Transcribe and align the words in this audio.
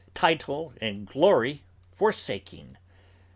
Title 0.15 0.73
and 0.81 1.05
glory 1.05 1.61
forsaking! 1.91 2.79